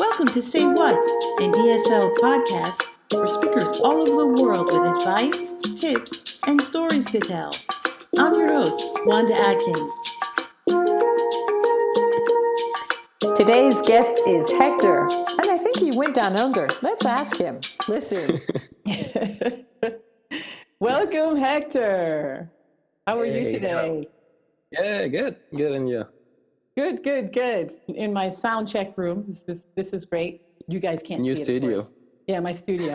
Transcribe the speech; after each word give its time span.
Welcome 0.00 0.28
to 0.28 0.40
Say 0.40 0.64
What, 0.64 0.94
an 1.42 1.52
ESL 1.52 2.16
podcast 2.16 2.84
for 3.10 3.28
speakers 3.28 3.72
all 3.72 4.00
over 4.00 4.16
the 4.16 4.42
world 4.42 4.68
with 4.68 4.96
advice, 4.96 5.52
tips, 5.78 6.40
and 6.46 6.62
stories 6.62 7.04
to 7.10 7.20
tell. 7.20 7.50
I'm 8.16 8.32
your 8.32 8.48
host, 8.48 8.82
Wanda 9.04 9.34
Atkins. 9.34 9.92
Today's 13.36 13.82
guest 13.82 14.22
is 14.26 14.48
Hector, 14.48 15.02
and 15.02 15.50
I 15.50 15.58
think 15.58 15.76
he 15.76 15.90
went 15.90 16.14
down 16.14 16.38
under. 16.38 16.66
Let's 16.80 17.04
ask 17.04 17.36
him. 17.36 17.60
Listen. 17.86 18.40
Welcome, 20.80 21.36
Hector. 21.36 22.50
How 23.06 23.20
are 23.20 23.26
you 23.26 23.50
today? 23.50 24.08
Yeah, 24.72 25.08
good, 25.08 25.36
good, 25.54 25.72
and 25.72 25.90
you? 25.90 26.06
Good, 26.80 27.02
good, 27.04 27.26
good. 27.34 27.72
In 27.88 28.10
my 28.10 28.30
sound 28.30 28.66
check 28.66 28.96
room. 28.96 29.24
This 29.28 29.44
is 29.52 29.66
this 29.76 29.92
is 29.92 30.02
great. 30.06 30.40
You 30.66 30.78
guys 30.80 31.02
can't 31.02 31.20
New 31.20 31.36
see 31.36 31.42
it. 31.42 31.44
studio. 31.44 31.86
Yeah, 32.26 32.40
my 32.40 32.52
studio. 32.52 32.92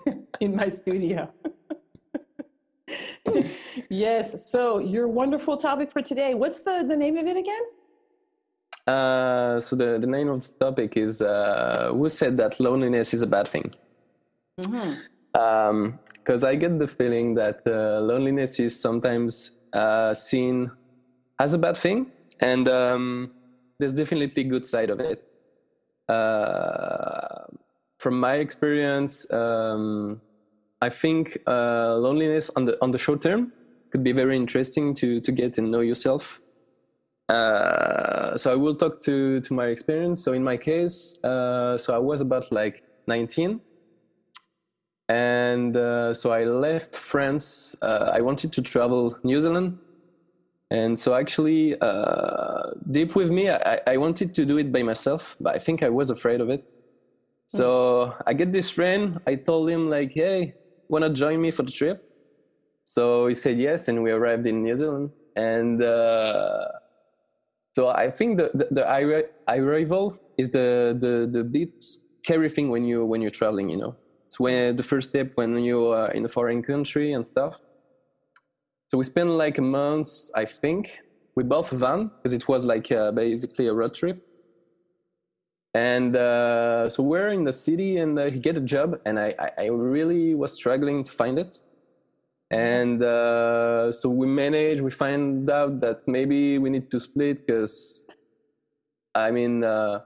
In 0.40 0.56
my 0.56 0.68
studio. 0.80 1.30
yes. 3.90 4.50
So 4.50 4.80
your 4.80 5.06
wonderful 5.06 5.56
topic 5.56 5.92
for 5.92 6.02
today. 6.02 6.34
What's 6.34 6.60
the 6.62 6.84
the 6.92 6.96
name 6.96 7.16
of 7.16 7.26
it 7.32 7.36
again? 7.44 7.64
Uh, 8.94 9.60
so 9.60 9.76
the, 9.76 9.98
the 10.04 10.10
name 10.16 10.28
of 10.34 10.38
the 10.44 10.52
topic 10.64 10.96
is 10.96 11.22
uh, 11.22 11.92
who 11.92 12.08
said 12.08 12.36
that 12.38 12.58
loneliness 12.58 13.14
is 13.14 13.22
a 13.22 13.30
bad 13.36 13.46
thing? 13.46 13.68
Mm-hmm. 14.60 15.90
Because 16.18 16.42
I 16.42 16.56
get 16.56 16.76
the 16.80 16.88
feeling 16.88 17.34
that 17.34 17.58
uh, 17.66 18.00
loneliness 18.00 18.58
is 18.58 18.74
sometimes 18.80 19.52
uh, 19.72 20.12
seen 20.12 20.72
as 21.38 21.54
a 21.54 21.58
bad 21.58 21.76
thing, 21.76 22.10
and 22.40 22.68
um, 22.68 23.30
there's 23.78 23.94
definitely 23.94 24.42
a 24.42 24.46
good 24.46 24.66
side 24.66 24.90
of 24.90 25.00
it. 25.00 25.24
Uh, 26.08 27.44
from 27.98 28.18
my 28.18 28.34
experience, 28.34 29.30
um, 29.32 30.20
I 30.80 30.88
think 30.88 31.38
uh, 31.46 31.96
loneliness 31.96 32.50
on 32.56 32.64
the 32.64 32.78
on 32.80 32.92
the 32.92 32.98
short 32.98 33.22
term 33.22 33.52
could 33.90 34.04
be 34.04 34.12
very 34.12 34.36
interesting 34.36 34.94
to 34.94 35.20
to 35.20 35.32
get 35.32 35.58
and 35.58 35.70
know 35.70 35.80
yourself. 35.80 36.40
Uh, 37.28 38.36
so 38.38 38.50
I 38.52 38.54
will 38.54 38.74
talk 38.74 39.02
to 39.02 39.40
to 39.40 39.54
my 39.54 39.66
experience. 39.66 40.22
So 40.22 40.32
in 40.32 40.42
my 40.44 40.56
case, 40.56 41.22
uh, 41.24 41.76
so 41.76 41.94
I 41.94 41.98
was 41.98 42.20
about 42.20 42.50
like 42.52 42.84
19, 43.06 43.60
and 45.08 45.76
uh, 45.76 46.14
so 46.14 46.30
I 46.30 46.44
left 46.44 46.96
France. 46.96 47.76
Uh, 47.82 48.10
I 48.14 48.20
wanted 48.20 48.52
to 48.52 48.62
travel 48.62 49.16
New 49.24 49.40
Zealand, 49.40 49.78
and 50.70 50.98
so 50.98 51.14
actually, 51.14 51.80
uh, 51.80 52.70
deep 52.90 53.16
with 53.16 53.30
me, 53.30 53.50
I, 53.50 53.80
I 53.86 53.96
wanted 53.96 54.34
to 54.34 54.44
do 54.44 54.58
it 54.58 54.70
by 54.70 54.82
myself, 54.82 55.36
but 55.40 55.54
I 55.54 55.58
think 55.58 55.82
I 55.82 55.88
was 55.88 56.10
afraid 56.10 56.40
of 56.40 56.50
it. 56.50 56.64
So 57.46 58.14
I 58.26 58.34
get 58.34 58.52
this 58.52 58.68
friend. 58.68 59.18
I 59.26 59.36
told 59.36 59.70
him 59.70 59.88
like, 59.88 60.12
"Hey, 60.12 60.54
wanna 60.88 61.08
join 61.08 61.40
me 61.40 61.50
for 61.50 61.62
the 61.62 61.72
trip?" 61.72 62.04
So 62.84 63.26
he 63.26 63.34
said 63.34 63.58
yes, 63.58 63.88
and 63.88 64.02
we 64.02 64.10
arrived 64.10 64.46
in 64.46 64.62
New 64.62 64.76
Zealand. 64.76 65.10
And 65.36 65.82
uh, 65.82 66.68
so 67.74 67.88
I 67.88 68.10
think 68.10 68.36
the 68.36 68.50
the, 68.52 68.68
the 68.70 68.84
arrival 69.48 70.18
is 70.36 70.50
the, 70.50 70.94
the 70.98 71.28
the 71.30 71.42
bit 71.44 71.82
scary 72.22 72.50
thing 72.50 72.68
when 72.68 72.84
you 72.84 73.06
when 73.06 73.22
you're 73.22 73.30
traveling. 73.30 73.70
You 73.70 73.78
know, 73.78 73.96
it's 74.26 74.38
when 74.38 74.76
the 74.76 74.82
first 74.82 75.08
step 75.10 75.32
when 75.36 75.56
you 75.58 75.86
are 75.86 76.10
in 76.10 76.26
a 76.26 76.28
foreign 76.28 76.62
country 76.62 77.14
and 77.14 77.26
stuff. 77.26 77.62
So 78.88 78.96
we 78.96 79.04
spent 79.04 79.28
like 79.30 79.58
a 79.58 79.62
month, 79.62 80.08
I 80.34 80.44
think. 80.46 81.00
We 81.36 81.44
both 81.44 81.70
van 81.70 82.10
because 82.16 82.32
it 82.32 82.48
was 82.48 82.64
like 82.64 82.90
uh, 82.90 83.12
basically 83.12 83.66
a 83.68 83.74
road 83.74 83.94
trip. 83.94 84.24
And 85.74 86.16
uh, 86.16 86.88
so 86.90 87.02
we're 87.02 87.28
in 87.28 87.44
the 87.44 87.52
city, 87.52 87.98
and 87.98 88.18
uh, 88.18 88.30
he 88.30 88.38
get 88.40 88.56
a 88.56 88.60
job, 88.60 88.98
and 89.04 89.18
I, 89.18 89.34
I, 89.38 89.50
I 89.58 89.66
really 89.66 90.34
was 90.34 90.52
struggling 90.52 91.04
to 91.04 91.12
find 91.12 91.38
it. 91.38 91.60
And 92.50 93.02
uh, 93.02 93.92
so 93.92 94.08
we 94.08 94.26
manage. 94.26 94.80
We 94.80 94.90
find 94.90 95.48
out 95.50 95.80
that 95.80 96.08
maybe 96.08 96.58
we 96.58 96.70
need 96.70 96.90
to 96.90 96.98
split 96.98 97.46
because, 97.46 98.06
I 99.14 99.30
mean, 99.30 99.62
uh, 99.62 100.00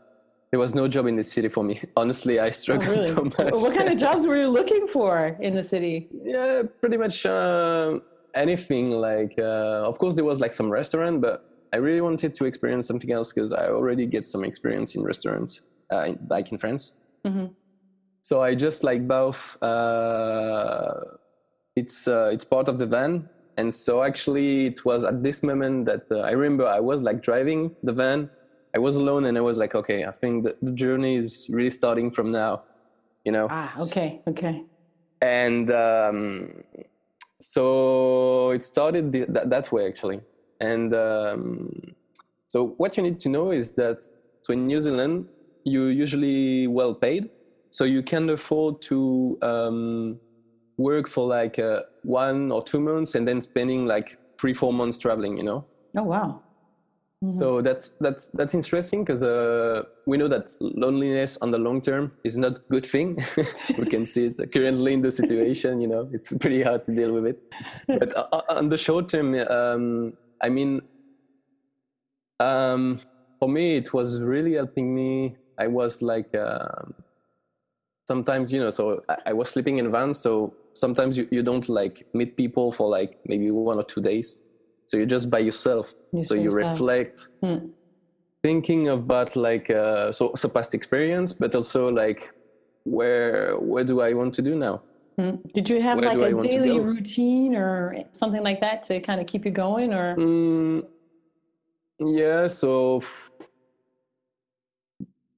there 0.50 0.58
was 0.58 0.74
no 0.74 0.88
job 0.88 1.06
in 1.06 1.14
the 1.16 1.22
city 1.24 1.48
for 1.48 1.62
me. 1.62 1.80
Honestly, 1.96 2.40
I 2.40 2.48
Oh, 2.48 2.50
struggled 2.50 2.88
really? 2.88 3.06
so 3.06 3.22
much. 3.24 3.54
What 3.54 3.74
kind 3.74 3.88
of 3.88 3.96
jobs 4.06 4.26
were 4.26 4.36
you 4.36 4.48
looking 4.48 4.88
for 4.88 5.36
in 5.40 5.54
the 5.54 5.62
city? 5.62 6.08
yeah 6.24 6.62
pretty 6.80 6.96
much 6.96 7.24
uh, 7.24 8.00
anything 8.34 8.90
like 8.90 9.34
uh, 9.38 9.88
of 9.90 9.98
course 9.98 10.14
there 10.14 10.24
was 10.24 10.40
like 10.40 10.52
some 10.52 10.70
restaurant 10.70 11.20
but 11.20 11.44
i 11.72 11.76
really 11.76 12.00
wanted 12.00 12.34
to 12.34 12.44
experience 12.44 12.86
something 12.86 13.12
else 13.12 13.32
because 13.32 13.52
i 13.52 13.66
already 13.68 14.06
get 14.06 14.24
some 14.24 14.44
experience 14.44 14.94
in 14.96 15.02
restaurants 15.02 15.62
uh, 15.92 16.04
in- 16.10 16.18
back 16.28 16.50
in 16.52 16.58
france 16.58 16.96
Mhm. 17.26 17.50
so 18.22 18.42
i 18.42 18.54
just 18.54 18.82
like 18.84 19.06
both 19.06 19.40
uh, 19.62 20.94
it's 21.76 22.06
uh, 22.08 22.30
it's 22.32 22.44
part 22.44 22.68
of 22.68 22.78
the 22.78 22.86
van 22.86 23.28
and 23.56 23.72
so 23.72 24.02
actually 24.02 24.66
it 24.66 24.84
was 24.84 25.04
at 25.04 25.22
this 25.22 25.42
moment 25.42 25.84
that 25.84 26.04
uh, 26.10 26.20
i 26.20 26.30
remember 26.30 26.66
i 26.66 26.80
was 26.80 27.02
like 27.02 27.22
driving 27.22 27.70
the 27.82 27.92
van 27.92 28.28
i 28.74 28.78
was 28.78 28.96
alone 28.96 29.24
and 29.26 29.36
i 29.36 29.40
was 29.40 29.58
like 29.58 29.74
okay 29.74 30.04
i 30.04 30.10
think 30.10 30.44
the, 30.44 30.56
the 30.62 30.72
journey 30.72 31.16
is 31.16 31.46
really 31.50 31.70
starting 31.70 32.10
from 32.10 32.30
now 32.32 32.62
you 33.24 33.32
know 33.32 33.46
Ah, 33.50 33.70
okay, 33.84 34.20
okay. 34.26 34.64
and 35.20 35.70
um, 35.70 36.64
so 37.42 38.50
it 38.50 38.62
started 38.62 39.12
that 39.12 39.72
way 39.72 39.86
actually. 39.86 40.20
And 40.60 40.94
um, 40.94 41.72
so 42.46 42.68
what 42.76 42.96
you 42.96 43.02
need 43.02 43.18
to 43.20 43.28
know 43.28 43.50
is 43.50 43.74
that 43.74 44.00
so 44.42 44.52
in 44.52 44.66
new 44.66 44.80
zealand 44.80 45.26
you're 45.64 45.90
usually 45.90 46.66
well 46.66 46.94
paid. 46.94 47.30
So 47.70 47.84
you 47.84 48.02
can 48.02 48.28
afford 48.30 48.82
to 48.82 49.38
um, 49.42 50.18
work 50.76 51.08
for 51.08 51.26
like 51.26 51.58
uh, 51.58 51.82
one 52.02 52.52
or 52.52 52.62
two 52.62 52.80
months 52.80 53.14
and 53.14 53.26
then 53.26 53.40
spending 53.40 53.86
like 53.86 54.18
three 54.40 54.54
four 54.54 54.72
months 54.72 54.98
traveling 54.98 55.36
you 55.36 55.44
know? 55.44 55.64
Oh 55.96 56.04
wow. 56.04 56.42
So 57.24 57.62
that's 57.62 57.90
that's 58.00 58.28
that's 58.28 58.52
interesting 58.52 59.04
because 59.04 59.22
uh, 59.22 59.82
we 60.06 60.16
know 60.16 60.26
that 60.26 60.54
loneliness 60.60 61.36
on 61.40 61.50
the 61.50 61.58
long 61.58 61.80
term 61.80 62.10
is 62.24 62.36
not 62.36 62.58
a 62.58 62.62
good 62.68 62.84
thing. 62.84 63.16
we 63.78 63.86
can 63.86 64.04
see 64.04 64.26
it 64.26 64.52
currently 64.52 64.92
in 64.92 65.02
the 65.02 65.10
situation. 65.10 65.80
You 65.80 65.88
know, 65.88 66.10
it's 66.12 66.32
pretty 66.38 66.62
hard 66.62 66.84
to 66.86 66.92
deal 66.92 67.12
with 67.12 67.26
it. 67.26 67.42
But 67.86 68.16
uh, 68.16 68.42
on 68.48 68.68
the 68.68 68.76
short 68.76 69.08
term, 69.08 69.34
um, 69.34 70.14
I 70.42 70.48
mean, 70.48 70.82
um, 72.40 72.98
for 73.38 73.48
me, 73.48 73.76
it 73.76 73.92
was 73.94 74.20
really 74.20 74.54
helping 74.54 74.92
me. 74.92 75.36
I 75.58 75.68
was 75.68 76.02
like, 76.02 76.34
um, 76.34 76.94
sometimes 78.08 78.52
you 78.52 78.58
know, 78.58 78.70
so 78.70 79.04
I, 79.08 79.16
I 79.26 79.32
was 79.32 79.48
sleeping 79.48 79.78
in 79.78 79.92
vans, 79.92 80.18
so 80.18 80.54
sometimes 80.72 81.16
you, 81.16 81.28
you 81.30 81.42
don't 81.42 81.68
like 81.68 82.04
meet 82.14 82.36
people 82.36 82.72
for 82.72 82.88
like 82.88 83.20
maybe 83.26 83.50
one 83.52 83.78
or 83.78 83.84
two 83.84 84.00
days. 84.00 84.42
So 84.86 84.96
you're 84.96 85.06
just 85.06 85.30
by 85.30 85.38
yourself. 85.38 85.94
Just 86.14 86.28
so 86.28 86.34
by 86.34 86.42
you 86.42 86.50
yourself. 86.50 86.72
reflect 86.72 87.28
Hmm. 87.42 87.66
thinking 88.42 88.88
about 88.88 89.36
like 89.36 89.70
uh, 89.70 90.12
so 90.12 90.32
so 90.36 90.48
past 90.48 90.74
experience 90.74 91.32
but 91.32 91.54
also 91.54 91.88
like 91.88 92.30
where 92.84 93.56
where 93.58 93.84
do 93.84 94.00
i 94.00 94.12
want 94.12 94.34
to 94.34 94.42
do 94.42 94.54
now 94.56 94.82
Hmm. 95.18 95.36
Did 95.52 95.68
you 95.68 95.80
have 95.82 95.98
Where 95.98 96.16
like 96.16 96.34
a 96.34 96.42
daily 96.42 96.80
routine 96.80 97.54
or 97.54 97.94
something 98.12 98.42
like 98.42 98.60
that 98.60 98.82
to 98.84 98.98
kind 99.00 99.20
of 99.20 99.26
keep 99.26 99.44
you 99.44 99.50
going 99.50 99.92
or 99.92 100.16
mm, 100.16 100.82
yeah 101.98 102.46
so 102.46 103.02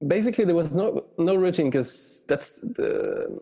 basically 0.07 0.45
there 0.45 0.55
was 0.55 0.75
no 0.75 1.03
no 1.17 1.35
routine 1.35 1.69
because 1.69 2.23
that's 2.27 2.61
the, 2.61 3.41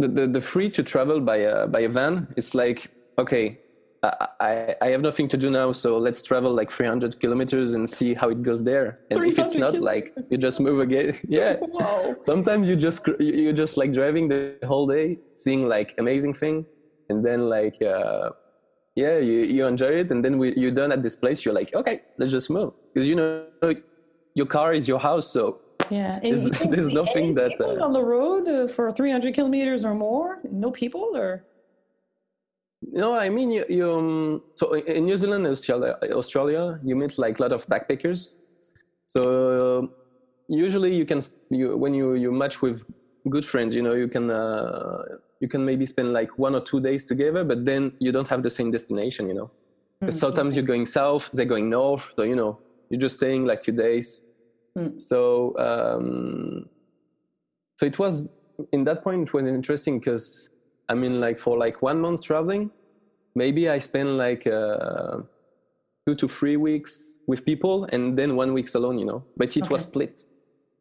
the 0.00 0.08
the 0.08 0.26
the 0.26 0.40
free 0.40 0.68
to 0.70 0.82
travel 0.82 1.20
by 1.20 1.36
a 1.36 1.66
by 1.68 1.80
a 1.80 1.88
van 1.88 2.26
it's 2.36 2.54
like 2.54 2.90
okay 3.18 3.60
I, 4.04 4.28
I, 4.48 4.76
I 4.86 4.88
have 4.94 5.02
nothing 5.08 5.28
to 5.28 5.36
do 5.44 5.48
now, 5.50 5.72
so 5.72 5.98
let's 5.98 6.22
travel 6.22 6.52
like 6.60 6.70
300 6.70 7.20
kilometers 7.20 7.74
and 7.74 7.88
see 7.88 8.14
how 8.14 8.28
it 8.34 8.42
goes 8.42 8.62
there. 8.62 8.88
And 9.10 9.24
if 9.24 9.38
it's 9.38 9.54
300 9.54 9.74
not, 9.74 9.82
like 9.82 10.12
you 10.30 10.38
just 10.38 10.58
move 10.60 10.78
again. 10.86 11.08
Yeah. 11.40 11.56
Wow. 11.78 12.14
sometimes 12.30 12.68
you 12.70 12.76
just 12.76 13.00
you 13.26 13.32
you 13.44 13.52
just 13.64 13.74
like 13.80 13.90
driving 14.00 14.24
the 14.34 14.40
whole 14.70 14.86
day 14.96 15.06
seeing 15.44 15.62
like 15.74 15.88
amazing 16.04 16.34
thing 16.42 16.56
and 17.10 17.18
then 17.26 17.40
like 17.56 17.76
uh 17.94 18.30
yeah 19.02 19.16
you, 19.28 19.38
you 19.56 19.62
enjoy 19.66 19.92
it 20.02 20.08
and 20.12 20.20
then 20.24 20.34
we, 20.40 20.46
you're 20.60 20.76
done 20.82 20.90
at 20.96 21.00
this 21.06 21.16
place 21.22 21.38
you're 21.44 21.56
like 21.60 21.70
okay 21.80 21.96
let's 22.18 22.30
just 22.38 22.48
move 22.56 22.70
because 22.92 23.06
you 23.10 23.16
know 23.20 23.44
your 24.40 24.46
car 24.56 24.70
is 24.78 24.84
your 24.92 25.00
house 25.08 25.26
so 25.36 25.44
Yeah. 25.90 26.20
And 26.24 26.32
There's- 26.36 26.66
there's 26.74 26.92
nothing 27.02 27.26
that, 27.40 27.50
people 27.58 27.82
uh, 27.82 27.86
on 27.86 27.92
the 27.98 28.04
road 28.16 28.44
uh, 28.48 28.66
for 28.74 28.84
300 28.90 29.34
kilometers 29.38 29.84
or 29.88 29.94
more. 29.94 30.28
No 30.66 30.70
people 30.82 31.04
or 31.22 31.30
no 32.92 33.14
i 33.14 33.28
mean 33.28 33.50
you, 33.50 33.64
you 33.68 33.90
um, 33.92 34.42
so 34.54 34.72
in- 34.74 35.06
new 35.06 35.16
zealand 35.16 35.46
australia 35.46 35.96
australia 36.12 36.78
you 36.84 36.96
meet 36.96 37.18
like 37.18 37.38
a 37.38 37.42
lot 37.42 37.52
of 37.52 37.66
backpackers. 37.66 38.34
So 39.06 39.90
usually 40.48 40.94
you 40.94 41.06
can 41.06 41.20
you 41.50 41.76
when 41.76 41.94
you 41.94 42.14
you 42.14 42.32
match 42.32 42.60
with 42.62 42.84
good 43.30 43.44
friends 43.44 43.74
you 43.74 43.82
know 43.82 43.94
you 43.94 44.08
can 44.08 44.30
uh, 44.30 45.02
you 45.40 45.48
can 45.48 45.64
maybe 45.64 45.86
spend 45.86 46.12
like 46.12 46.36
one 46.36 46.54
or 46.54 46.60
two 46.60 46.80
days 46.80 47.04
together 47.04 47.44
but 47.44 47.64
then 47.64 47.92
you 48.00 48.12
don't 48.12 48.28
have 48.28 48.42
the 48.42 48.50
same 48.50 48.70
destination 48.70 49.28
you 49.28 49.34
know? 49.34 49.50
Because 50.00 50.16
Hmm, 50.16 50.20
sometimes 50.26 50.56
you're 50.56 50.64
going 50.64 50.84
south 50.84 51.30
they're 51.32 51.46
going 51.46 51.70
north 51.70 52.12
so 52.16 52.22
you 52.22 52.36
know 52.36 52.58
you're 52.90 53.00
just 53.00 53.16
staying 53.16 53.44
like 53.46 53.60
two 53.62 53.72
days. 53.72 54.22
Hmm. 54.76 54.98
so 54.98 55.56
um 55.58 56.66
so 57.76 57.86
it 57.86 57.98
was 57.98 58.28
in 58.72 58.84
that 58.84 59.02
point 59.04 59.28
it 59.28 59.32
was 59.32 59.44
interesting 59.46 59.98
because 60.00 60.50
I 60.88 60.94
mean 60.94 61.20
like 61.20 61.38
for 61.38 61.56
like 61.58 61.82
one 61.82 62.00
month 62.00 62.22
traveling, 62.22 62.70
maybe 63.34 63.68
I 63.68 63.78
spent 63.78 64.08
like 64.10 64.46
uh, 64.46 65.18
two 66.06 66.14
to 66.16 66.28
three 66.28 66.56
weeks 66.56 67.20
with 67.26 67.44
people 67.44 67.86
and 67.92 68.16
then 68.18 68.36
one 68.36 68.52
weeks 68.52 68.74
alone, 68.74 68.98
you 68.98 69.06
know. 69.06 69.24
But 69.36 69.56
it 69.56 69.64
Okay. 69.64 69.72
was 69.72 69.82
split. 69.82 70.20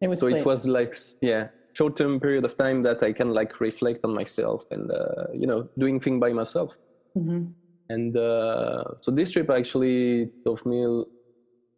It 0.02 0.08
was 0.10 0.20
so 0.20 0.28
split. 0.28 0.42
it 0.42 0.46
was 0.46 0.68
like 0.68 0.94
yeah 1.22 1.48
short 1.76 1.96
term 1.96 2.20
period 2.20 2.46
of 2.46 2.56
time 2.58 2.84
that 2.84 3.02
I 3.02 3.14
can 3.14 3.32
like 3.32 3.60
reflect 3.60 4.02
on 4.04 4.14
myself 4.14 4.64
and 4.72 4.92
uh, 4.92 5.28
you 5.34 5.48
know 5.48 5.70
doing 5.80 6.00
thing 6.00 6.20
by 6.20 6.34
myself. 6.34 6.78
Mhm. 7.18 7.54
And 7.90 8.16
uh, 8.18 8.84
so 9.02 9.12
this 9.12 9.32
trip 9.32 9.50
actually 9.50 10.32
taught 10.46 10.66
me 10.66 10.84
a 10.84 11.04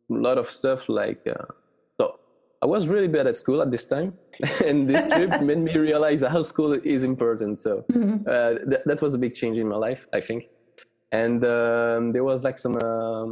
lot 0.10 0.38
of 0.38 0.48
stuff. 0.48 0.88
Like, 0.88 1.20
uh, 1.28 1.46
I 2.66 2.68
was 2.68 2.88
really 2.88 3.08
bad 3.18 3.28
at 3.32 3.38
school 3.44 3.62
at 3.62 3.70
this 3.76 3.86
time, 3.86 4.10
and 4.68 4.90
this 4.92 5.04
trip 5.14 5.30
made 5.50 5.60
me 5.68 5.74
realize 5.90 6.22
how 6.36 6.42
school 6.54 6.72
is 6.96 7.02
important. 7.12 7.54
So 7.66 7.72
Mhm. 7.98 8.16
uh, 8.34 8.52
th- 8.72 8.84
that 8.90 9.00
was 9.06 9.12
a 9.18 9.20
big 9.26 9.34
change 9.40 9.58
in 9.64 9.68
my 9.74 9.80
life, 9.88 10.02
I 10.18 10.20
think. 10.28 10.42
And 11.22 11.40
um, 11.58 12.02
there 12.14 12.26
was 12.32 12.40
like 12.48 12.58
some 12.66 12.76
um, 12.92 13.32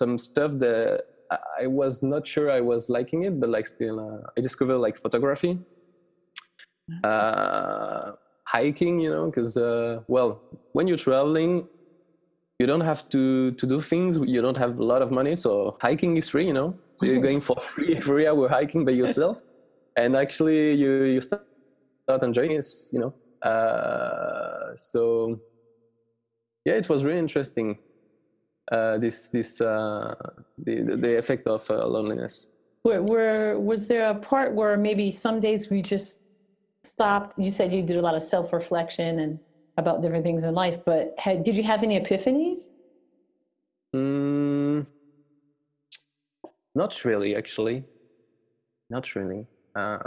some 0.00 0.12
stuff 0.28 0.50
that 0.64 1.02
I- 1.34 1.44
I 1.64 1.66
was 1.80 1.94
not 2.12 2.22
sure 2.32 2.46
I 2.58 2.62
was 2.72 2.82
liking 2.96 3.20
it, 3.28 3.34
but 3.40 3.48
like 3.56 3.66
still, 3.76 3.96
uh, 4.08 4.20
I 4.36 4.38
discovered 4.48 4.78
like 4.86 4.96
photography, 5.04 5.52
uh, 7.10 8.12
hiking. 8.54 8.94
You 9.04 9.10
know, 9.14 9.24
because 9.30 9.52
uh, 9.56 10.00
well, 10.14 10.30
when 10.76 10.84
you're 10.88 11.02
traveling, 11.08 11.52
you 12.62 12.66
don't 12.72 12.86
have 12.92 13.02
to 13.14 13.22
to 13.60 13.64
do 13.74 13.78
things. 13.92 14.12
You 14.34 14.40
don't 14.46 14.60
have 14.64 14.72
a 14.78 14.86
lot 14.92 15.02
of 15.02 15.10
money, 15.10 15.34
so 15.44 15.52
hiking 15.86 16.16
is 16.20 16.26
free. 16.32 16.46
You 16.50 16.56
know, 16.58 16.68
so 16.96 17.06
you're 17.06 17.24
going 17.28 17.40
for 17.48 17.56
free 17.72 17.94
three 18.06 18.26
hour 18.30 18.48
hiking 18.56 18.82
by 18.88 18.94
yourself, 19.02 19.36
and 19.96 20.10
actually 20.24 20.60
you 20.82 20.90
you 21.14 21.20
start 21.20 22.22
enjoying 22.28 22.52
it. 22.60 22.66
You 22.94 23.00
know, 23.02 23.12
uh, 23.52 24.76
so 24.76 25.02
yeah, 26.66 26.76
it 26.82 26.88
was 26.88 27.02
really 27.06 27.22
interesting. 27.26 27.68
Uh, 28.70 28.96
this 29.04 29.16
this 29.36 29.60
uh, 29.60 30.14
the 30.66 30.74
the- 31.02 31.18
effect 31.22 31.44
of 31.48 31.62
uh, 31.68 31.84
loneliness. 31.96 32.48
Where, 32.84 33.02
where 33.02 33.60
was 33.60 33.86
there 33.86 34.06
a 34.10 34.14
part 34.30 34.54
where 34.58 34.76
maybe 34.76 35.12
some 35.12 35.38
days 35.40 35.70
we 35.70 35.82
just 35.82 36.18
stopped? 36.84 37.38
You 37.38 37.50
said 37.50 37.72
you 37.72 37.82
did 37.82 37.96
a 37.96 38.04
lot 38.08 38.14
of 38.14 38.22
self 38.22 38.52
reflection 38.52 39.18
and 39.24 39.32
about 39.76 40.02
different 40.02 40.24
things 40.24 40.44
in 40.44 40.54
life, 40.54 40.78
but 40.84 41.14
had, 41.18 41.44
did 41.44 41.56
you 41.56 41.62
have 41.62 41.82
any 41.82 41.98
epiphanies? 41.98 42.70
Mm, 43.94 44.86
not 46.74 47.04
really, 47.04 47.36
actually. 47.36 47.84
Not 48.90 49.14
really. 49.14 49.46
Uh, 49.74 49.98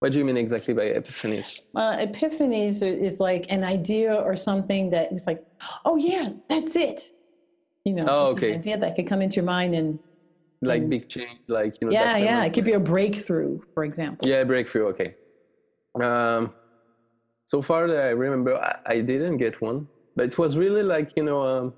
what 0.00 0.12
do 0.12 0.18
you 0.18 0.24
mean 0.24 0.36
exactly 0.36 0.74
by 0.74 0.84
epiphanies? 0.86 1.60
Uh, 1.74 1.96
epiphanies 1.98 2.82
is 2.82 3.20
like 3.20 3.46
an 3.48 3.64
idea 3.64 4.14
or 4.14 4.36
something 4.36 4.90
that 4.90 5.12
is 5.12 5.26
like, 5.26 5.42
oh 5.84 5.96
yeah, 5.96 6.30
that's 6.48 6.76
it. 6.76 7.02
You 7.84 7.94
know, 7.94 8.04
Oh, 8.08 8.26
okay. 8.28 8.54
idea 8.54 8.78
that 8.78 8.96
could 8.96 9.06
come 9.06 9.20
into 9.20 9.36
your 9.36 9.44
mind 9.44 9.74
and 9.74 9.98
Like 10.62 10.82
Mm. 10.82 10.88
big 10.88 11.08
change, 11.08 11.40
like 11.48 11.74
you 11.80 11.86
know. 11.88 11.92
yeah, 11.92 12.16
yeah, 12.16 12.42
it 12.44 12.54
could 12.54 12.64
be 12.64 12.72
a 12.72 12.80
breakthrough, 12.80 13.60
for 13.74 13.84
example. 13.84 14.26
Yeah, 14.26 14.44
breakthrough. 14.44 14.86
Okay. 14.88 15.14
Um, 16.00 16.54
so 17.46 17.60
far 17.62 17.86
that 17.88 18.02
I 18.02 18.10
remember, 18.10 18.56
I, 18.56 18.78
I 18.86 19.00
didn't 19.00 19.36
get 19.36 19.60
one, 19.60 19.88
but 20.16 20.26
it 20.26 20.38
was 20.38 20.56
really 20.56 20.82
like 20.82 21.12
you 21.16 21.22
know. 21.24 21.42
Um, 21.42 21.74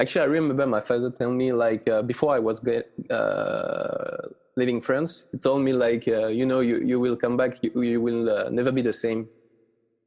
actually, 0.00 0.22
I 0.22 0.24
remember 0.24 0.66
my 0.66 0.80
father 0.80 1.10
telling 1.10 1.36
me 1.36 1.52
like 1.52 1.88
uh, 1.88 2.02
before 2.02 2.34
I 2.34 2.38
was 2.38 2.60
get, 2.60 2.90
uh, 3.10 4.28
leaving 4.56 4.80
France, 4.80 5.26
he 5.32 5.38
told 5.38 5.62
me 5.62 5.72
like 5.72 6.08
uh, 6.08 6.28
you 6.28 6.46
know 6.46 6.60
you 6.60 6.80
you 6.80 6.98
will 6.98 7.16
come 7.16 7.36
back, 7.36 7.62
you 7.62 7.82
you 7.82 8.00
will 8.00 8.30
uh, 8.30 8.50
never 8.50 8.72
be 8.72 8.82
the 8.82 8.92
same. 8.92 9.28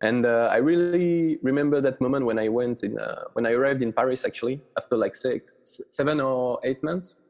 And 0.01 0.25
uh, 0.25 0.47
I 0.49 0.57
really 0.57 1.39
remember 1.43 1.81
that 1.81 1.99
moment 1.99 2.25
when 2.25 2.39
I 2.39 2.47
went 2.47 2.83
in 2.83 2.97
uh, 2.97 3.25
when 3.33 3.45
I 3.45 3.51
arrived 3.51 3.81
in 3.81 3.93
Paris 3.93 4.25
actually 4.25 4.61
after 4.77 4.95
like 4.95 5.13
six, 5.15 5.81
seven 5.89 6.19
or 6.19 6.59
eight 6.63 6.81
months. 6.83 7.21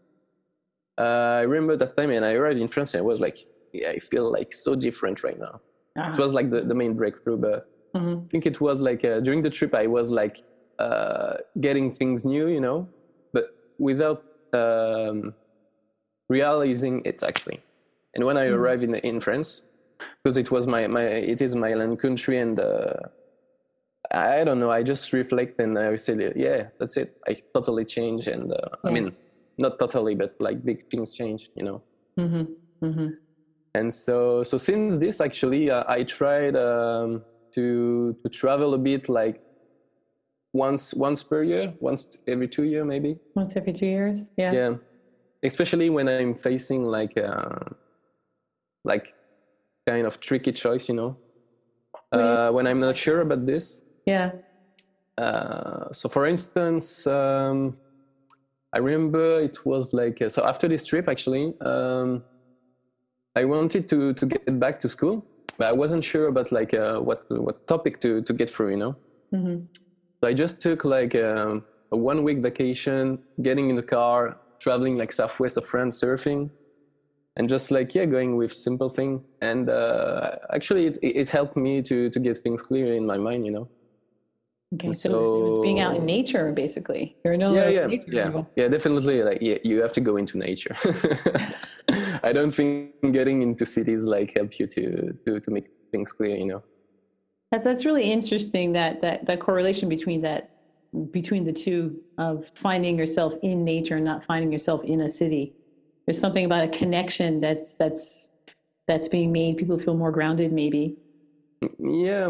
I 0.98 1.42
remember 1.42 1.78
that 1.78 1.96
time, 1.96 2.12
and 2.12 2.26
I 2.26 2.34
arrived 2.34 2.60
in 2.60 2.68
France, 2.68 2.94
and 2.94 3.00
I 3.00 3.06
was 3.06 3.22
like, 3.22 3.38
"Yeah, 3.72 3.90
I 3.90 4.00
feel 4.00 4.30
like 4.30 4.52
so 4.52 4.76
different 4.76 5.24
right 5.24 5.40
now." 5.40 5.62
Ah, 6.00 6.14
It 6.14 6.20
was 6.20 6.34
like 6.34 6.50
the, 6.50 6.62
the 6.62 6.76
main 6.76 6.94
breakthrough, 6.96 7.38
but 7.38 7.68
mhm. 7.96 8.16
I 8.26 8.28
think 8.32 8.46
it 8.46 8.60
was 8.62 8.80
like 8.82 9.04
uh, 9.06 9.20
during 9.20 9.42
the 9.44 9.50
trip, 9.50 9.74
I 9.74 9.88
was 9.88 10.08
like 10.22 10.36
uh, 10.86 11.34
getting 11.60 11.92
things 12.00 12.24
new, 12.26 12.48
you 12.48 12.62
know, 12.62 12.88
but 13.34 13.46
without 13.78 14.24
um, 14.54 15.34
realizing 16.30 17.02
it 17.06 17.22
actually. 17.24 17.60
And 18.16 18.24
when 18.26 18.38
I 18.38 18.46
Mhm. 18.48 18.56
arrived 18.58 18.84
in 18.84 18.96
in 18.96 19.20
France, 19.20 19.50
because 20.24 20.38
it 20.38 20.50
was 20.52 20.64
my 20.68 20.88
my 20.88 21.04
it 21.34 21.42
is 21.42 21.56
my 21.56 21.74
land 21.80 22.00
country, 22.00 22.38
and 22.38 22.60
uh, 22.60 22.94
I 24.12 24.44
don't 24.44 24.60
know, 24.60 24.72
I 24.72 24.82
just 24.84 25.14
reflect 25.14 25.60
and 25.60 25.78
I 25.78 25.96
say, 25.96 26.16
yeah, 26.36 26.70
that's 26.80 26.98
it. 26.98 27.14
I 27.28 27.38
totally 27.54 27.86
change, 27.86 28.28
and 28.28 28.52
uh, 28.52 28.70
I 28.88 28.90
mean, 28.92 29.12
not 29.58 29.78
totally, 29.80 30.16
but 30.16 30.32
like 30.40 30.64
big 30.64 30.80
things 30.90 31.14
change, 31.14 31.50
you 31.56 31.64
know 31.68 31.84
Mhm. 32.20 32.48
Mhm. 32.82 33.10
And 33.76 33.94
so 33.94 34.44
so 34.44 34.58
since 34.58 34.98
this 34.98 35.22
actually 35.22 35.70
uh, 35.70 35.84
i 35.88 36.04
tried 36.04 36.56
um, 36.56 37.24
to 37.54 38.16
to 38.24 38.30
travel 38.30 38.74
a 38.74 38.78
bit 38.78 39.08
like 39.10 39.40
once 40.54 40.94
once 40.94 41.24
per 41.24 41.44
year 41.44 41.74
once 41.80 42.08
every 42.28 42.48
two 42.48 42.64
year 42.64 42.84
maybe 42.84 43.18
Once 43.36 43.56
every 43.56 43.74
two 43.74 43.86
years. 43.86 44.26
Yeah. 44.38 44.52
yeah 44.54 44.72
especially 45.44 45.90
when 45.90 46.08
i'm 46.10 46.34
facing 46.34 46.84
like 46.84 47.14
uh, 47.18 47.60
like 48.84 49.14
kind 49.88 50.08
of 50.08 50.20
tricky 50.20 50.52
choice 50.52 50.90
you 50.90 50.96
know 50.96 51.20
do 52.12 52.20
you- 52.20 52.26
uh, 52.26 52.52
when 52.52 52.66
i'm 52.68 52.80
not 52.80 52.98
sure 52.98 53.22
about 53.22 53.46
this 53.46 53.82
Yeah. 54.06 54.32
uh, 55.18 55.92
so 55.92 56.10
for 56.10 56.26
instance 56.26 57.06
um, 57.08 57.76
i 58.74 58.80
remember 58.80 59.40
it 59.40 59.58
was 59.66 59.94
like 59.94 60.22
uh, 60.22 60.30
so 60.30 60.44
after 60.46 60.68
this 60.68 60.84
trip 60.86 61.08
actually 61.08 61.54
um, 61.62 62.24
i 63.42 63.44
wanted 63.54 63.84
to 63.92 63.98
to 64.20 64.26
get 64.34 64.60
back 64.66 64.76
to 64.84 64.88
school 64.96 65.16
but 65.58 65.68
i 65.72 65.74
wasn't 65.82 66.04
sure 66.12 66.26
about 66.34 66.48
like 66.60 66.74
uh, 66.84 66.98
what 67.08 67.20
what 67.48 67.56
topic 67.74 67.94
to 68.04 68.10
to 68.28 68.34
get 68.42 68.50
through 68.54 68.72
you 68.76 68.80
know 68.84 68.94
Mhm. 69.40 69.58
so 70.20 70.24
i 70.32 70.34
just 70.44 70.56
took 70.66 70.80
like 70.96 71.14
um, 71.28 71.52
a 71.96 71.98
one 72.12 72.20
week 72.28 72.40
vacation 72.50 73.04
getting 73.48 73.66
in 73.72 73.76
the 73.82 73.88
car 73.98 74.20
traveling 74.64 74.96
like 75.02 75.12
southwest 75.22 75.56
of 75.58 75.66
france 75.72 75.96
surfing 76.04 76.42
and 77.36 77.48
just 77.56 77.68
like 77.78 77.90
yeah 77.98 78.06
going 78.16 78.32
with 78.40 78.52
simple 78.68 78.90
thing 78.98 79.12
and 79.50 79.70
uh, 79.82 80.32
actually 80.58 80.84
it, 80.90 80.96
it 81.22 81.28
helped 81.38 81.56
me 81.66 81.74
to 81.90 81.98
to 82.14 82.20
get 82.28 82.36
things 82.44 82.62
clear 82.70 82.88
in 83.00 83.06
my 83.14 83.18
mind 83.28 83.42
you 83.48 83.54
know 83.58 83.68
Okay. 84.76 84.92
So, 84.94 85.10
it 85.10 85.44
was 85.50 85.60
being 85.68 85.80
out 85.86 85.96
in 86.00 86.06
nature, 86.06 86.46
basically. 86.64 87.04
You're 87.24 87.34
another 87.40 87.58
yeah 87.60 87.70
yeah 87.78 87.88
nature 87.88 88.12
yeah 88.18 88.26
people. 88.28 88.44
yeah 88.60 88.68
definitely 88.76 89.18
like 89.30 89.40
yeah 89.42 89.58
you 89.70 89.76
have 89.86 89.94
to 89.98 90.02
go 90.10 90.14
into 90.22 90.38
nature 90.48 90.76
i 92.24 92.32
don't 92.34 92.52
think 92.52 92.92
getting 93.14 93.42
into 93.42 93.66
cities 93.66 94.04
like 94.04 94.34
help 94.36 94.60
you 94.60 94.68
to 94.68 95.14
to 95.26 95.40
to 95.40 95.52
make 95.52 95.68
things 95.92 96.12
clear 96.12 96.36
you 96.36 96.46
know 96.46 96.64
That's 97.52 97.66
that's 97.66 97.86
really 97.86 98.12
interesting 98.18 98.74
that 98.74 99.02
that 99.02 99.26
that 99.28 99.40
correlation 99.40 99.90
between 99.90 100.22
that 100.22 100.42
between 101.12 101.44
the 101.46 101.54
two 101.54 101.82
of 102.18 102.52
finding 102.56 102.98
yourself 102.98 103.34
in 103.42 103.64
nature 103.64 103.96
and 104.00 104.06
not 104.06 104.24
finding 104.24 104.52
yourself 104.52 104.84
in 104.84 105.02
a 105.02 105.10
city. 105.10 105.54
There's 106.06 106.20
something 106.20 106.46
about 106.46 106.64
a 106.70 106.72
connection 106.82 107.40
that's 107.46 107.74
that's 107.82 108.32
that's 108.88 109.08
being 109.08 109.32
made. 109.32 109.58
People 109.58 109.78
feel 109.86 109.96
more 110.04 110.12
grounded, 110.12 110.52
maybe. 110.52 110.84
yeah 111.80 112.28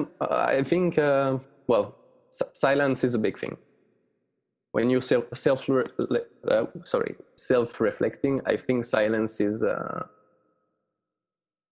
i 0.56 0.64
think 0.72 0.98
uh, 0.98 1.38
well 1.72 1.86
s- 2.34 2.50
silence 2.54 3.04
is 3.08 3.14
a 3.20 3.22
big 3.28 3.36
thing 3.44 3.56
when 4.72 4.90
you 4.90 5.02
self 5.02 5.26
self 5.34 5.68
uh, 5.70 6.66
sorry 6.84 7.16
self 7.36 7.80
reflecting 7.80 8.40
i 8.46 8.56
think 8.56 8.86
silence 8.86 9.40
is 9.42 9.64
uh 9.64 10.04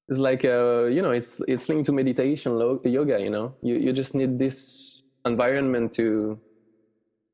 is 0.09 0.19
like 0.19 0.45
uh 0.45 0.85
you 0.85 1.01
know 1.01 1.11
it's 1.11 1.41
it's 1.47 1.69
linked 1.69 1.85
to 1.85 1.91
meditation 1.91 2.57
yoga 2.83 3.19
you 3.19 3.29
know? 3.29 3.53
You 3.61 3.75
you 3.75 3.93
just 3.93 4.15
need 4.15 4.39
this 4.39 5.03
environment 5.25 5.91
to 5.93 6.39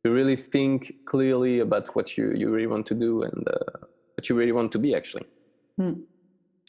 to 0.03 0.11
really 0.11 0.35
think 0.35 0.93
clearly 1.05 1.59
about 1.59 1.95
what 1.95 2.17
you 2.17 2.33
you 2.35 2.49
really 2.49 2.67
want 2.67 2.85
to 2.87 2.95
do 2.95 3.23
and 3.23 3.47
uh, 3.47 3.87
what 4.15 4.29
you 4.29 4.35
really 4.35 4.51
want 4.51 4.71
to 4.71 4.79
be 4.79 4.95
actually. 4.95 5.25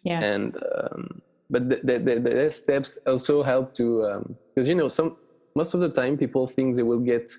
Yeah. 0.05 0.21
and 0.21 0.57
um, 0.57 1.23
but 1.51 1.69
the, 1.69 1.77
the, 1.83 1.99
the, 1.99 2.21
the 2.21 2.51
steps 2.51 2.99
also 3.07 3.43
help 3.43 3.73
to 3.75 4.23
because 4.55 4.69
you 4.69 4.75
know 4.75 4.89
some 4.89 5.17
most 5.57 5.75
of 5.75 5.81
the 5.81 5.89
time 5.89 6.17
people 6.19 6.47
think 6.47 6.77
they 6.77 6.83
will 6.83 7.01
get 7.01 7.33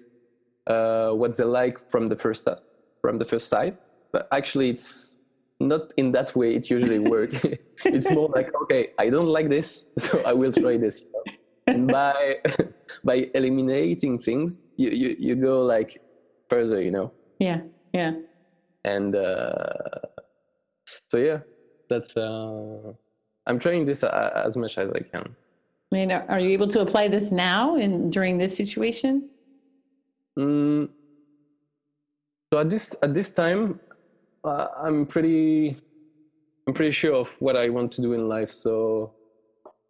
uh, 0.67 1.09
what 1.11 1.35
they 1.37 1.43
like 1.43 1.77
from 1.91 2.07
the 2.07 2.15
first 2.15 2.47
uh, 2.47 2.55
from 3.01 3.17
the 3.17 3.25
first 3.25 3.47
sight 3.49 3.79
but 4.11 4.27
actually 4.31 4.69
it's 4.69 5.17
not 5.59 5.93
in 5.97 6.11
that 6.11 6.35
way 6.35 6.55
it 6.55 6.69
usually 6.69 6.99
works 7.15 7.39
it's 7.85 8.09
more 8.11 8.29
like 8.29 8.53
okay 8.61 8.89
i 8.99 9.09
don't 9.09 9.27
like 9.27 9.49
this 9.49 9.87
so 9.97 10.21
i 10.25 10.33
will 10.33 10.51
try 10.51 10.77
this 10.77 11.01
you 11.01 11.07
know? 11.13 11.23
and 11.67 11.87
by 11.87 12.37
by 13.03 13.29
eliminating 13.33 14.17
things 14.17 14.61
you, 14.77 14.89
you 14.89 15.15
you 15.19 15.35
go 15.35 15.61
like 15.63 16.01
further 16.49 16.81
you 16.81 16.91
know 16.91 17.11
Yeah. 17.39 17.61
Yeah. 17.93 18.13
and 18.83 19.15
uh, 19.15 19.99
so 21.09 21.17
yeah 21.17 21.39
that's 21.89 22.15
uh, 22.17 22.93
I'm 23.47 23.59
trying 23.59 23.85
this 23.85 24.03
uh, 24.03 24.41
as 24.45 24.57
much 24.57 24.77
as 24.77 24.89
I 24.89 24.99
can. 24.99 25.35
I 25.91 25.95
mean, 25.95 26.11
are 26.11 26.25
are 26.29 26.39
you 26.39 26.49
able 26.49 26.67
to 26.69 26.81
apply 26.81 27.07
this 27.07 27.31
now 27.31 27.75
in 27.75 28.09
during 28.09 28.37
this 28.37 28.55
situation? 28.55 29.29
Mm, 30.37 30.89
so 32.51 32.59
at 32.59 32.69
this 32.69 32.95
at 33.01 33.13
this 33.13 33.33
time, 33.33 33.79
uh, 34.43 34.67
I'm 34.77 35.05
pretty 35.05 35.75
I'm 36.67 36.73
pretty 36.73 36.91
sure 36.91 37.15
of 37.15 37.35
what 37.39 37.55
I 37.55 37.69
want 37.69 37.91
to 37.93 38.01
do 38.01 38.13
in 38.13 38.27
life. 38.27 38.51
So 38.51 39.13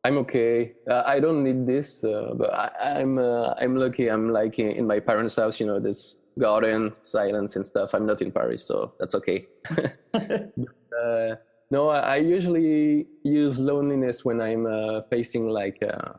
I'm 0.03 0.17
okay. 0.19 0.73
Uh, 0.89 1.03
I 1.05 1.19
don't 1.19 1.43
need 1.43 1.65
this, 1.65 2.03
uh, 2.03 2.33
but 2.35 2.53
I, 2.53 2.99
I'm 2.99 3.17
uh, 3.17 3.55
I'm 3.59 3.75
lucky. 3.75 4.09
I'm 4.09 4.29
like 4.29 4.59
in, 4.59 4.69
in 4.71 4.87
my 4.87 4.99
parents' 4.99 5.35
house. 5.35 5.59
You 5.59 5.65
know, 5.65 5.79
this 5.79 6.17
garden, 6.37 6.93
silence, 7.01 7.55
and 7.55 7.65
stuff. 7.65 7.93
I'm 7.93 8.05
not 8.05 8.21
in 8.21 8.31
Paris, 8.31 8.63
so 8.63 8.93
that's 8.99 9.15
okay. 9.15 9.47
uh, 10.13 11.35
no, 11.71 11.89
I, 11.89 11.99
I 11.99 12.15
usually 12.17 13.07
use 13.23 13.59
loneliness 13.59 14.23
when 14.23 14.41
I'm 14.41 14.65
uh, 14.65 15.01
facing 15.01 15.49
like 15.49 15.81
uh, 15.81 16.13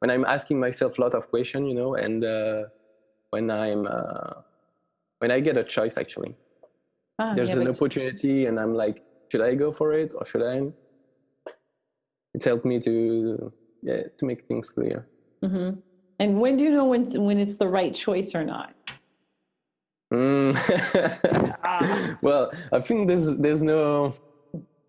when 0.00 0.10
I'm 0.10 0.24
asking 0.24 0.60
myself 0.60 0.98
a 0.98 1.00
lot 1.00 1.14
of 1.14 1.30
questions. 1.30 1.68
You 1.68 1.74
know, 1.74 1.94
and 1.94 2.24
uh, 2.24 2.64
when 3.32 3.50
I'm 3.50 3.86
uh, 3.86 4.34
when 5.18 5.30
I 5.30 5.40
get 5.40 5.56
a 5.56 5.64
choice 5.64 5.96
actually. 5.96 6.36
Ah, 7.18 7.34
There's 7.34 7.54
yeah, 7.54 7.62
an 7.62 7.68
opportunity, 7.68 8.46
and 8.46 8.60
I'm 8.60 8.74
like, 8.74 9.02
should 9.30 9.40
I 9.40 9.54
go 9.54 9.72
for 9.72 9.92
it 9.92 10.14
or 10.16 10.24
should 10.26 10.42
I? 10.42 10.56
It's 12.34 12.44
helped 12.44 12.64
me 12.64 12.78
to 12.80 13.52
yeah 13.82 14.02
to 14.18 14.26
make 14.26 14.44
things 14.46 14.70
clear. 14.70 15.08
Mhm. 15.44 15.82
And 16.18 16.40
when 16.40 16.56
do 16.56 16.64
you 16.64 16.70
know 16.70 16.84
when 16.84 17.04
when 17.28 17.38
it's 17.38 17.56
the 17.56 17.68
right 17.68 17.94
choice 17.94 18.34
or 18.34 18.44
not? 18.44 18.74
Mm. 20.12 20.52
well, 22.22 22.52
I 22.70 22.80
think 22.80 23.08
there's 23.08 23.34
there's 23.36 23.62
no 23.62 24.12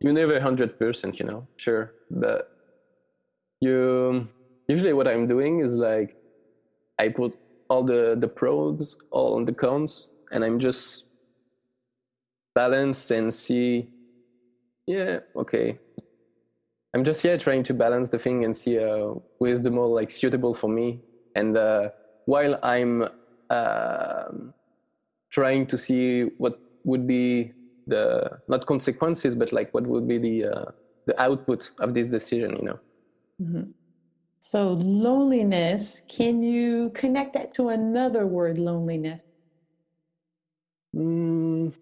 you're 0.01 0.13
never 0.13 0.39
hundred 0.39 0.77
percent, 0.77 1.19
you 1.19 1.25
know. 1.25 1.47
Sure, 1.55 1.93
but 2.11 2.51
you 3.61 4.27
usually 4.67 4.91
what 4.91 5.07
I'm 5.07 5.27
doing 5.27 5.61
is 5.61 5.75
like 5.75 6.15
I 6.99 7.07
put 7.07 7.31
all 7.73 7.83
the 7.83 8.15
the 8.23 8.27
pros, 8.27 8.95
all 9.09 9.43
the 9.43 9.53
cons, 9.63 10.11
and 10.31 10.43
I'm 10.45 10.59
just 10.59 11.05
balanced 12.53 13.09
and 13.11 13.33
see. 13.33 13.89
Yeah, 14.85 15.19
okay. 15.35 15.79
I'm 16.93 17.03
just 17.03 17.23
yeah 17.25 17.37
trying 17.37 17.63
to 17.63 17.73
balance 17.73 18.09
the 18.09 18.19
thing 18.19 18.45
and 18.45 18.55
see 18.55 18.77
uh, 18.77 19.15
who 19.39 19.45
is 19.45 19.61
the 19.63 19.71
more 19.71 19.87
like 19.87 20.11
suitable 20.11 20.53
for 20.53 20.69
me. 20.69 21.01
And 21.35 21.57
uh, 21.57 21.89
while 22.25 22.59
I'm 22.61 22.93
um 23.49 24.53
trying 25.31 25.65
to 25.67 25.77
see 25.77 26.29
what 26.37 26.53
would 26.83 27.07
be 27.07 27.53
the 27.87 28.03
not 28.47 28.65
consequences, 28.67 29.35
but 29.35 29.51
like 29.51 29.73
what 29.73 29.85
would 29.87 30.07
be 30.07 30.19
the 30.27 30.35
uh, 30.53 30.65
the 31.07 31.15
output 31.19 31.71
of 31.79 31.93
this 31.95 32.07
decision. 32.17 32.55
You 32.59 32.65
know. 32.69 32.79
Mhm. 33.41 33.65
So 34.45 34.73
loneliness, 34.73 36.01
can 36.09 36.43
you 36.43 36.91
connect 36.93 37.33
that 37.33 37.53
to 37.55 37.69
another 37.69 38.27
word, 38.27 38.57
loneliness? 38.57 39.21
Mm, 40.93 41.73